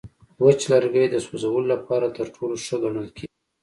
[0.43, 3.33] وچ لرګی د سوځولو لپاره تر ټولو ښه ګڼل کېږي.